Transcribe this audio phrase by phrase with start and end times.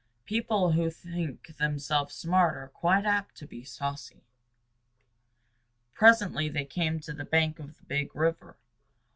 [0.25, 4.23] People who think themselves smart are quite apt to be saucy.
[5.93, 8.57] Presently they came to the bank of the Big River.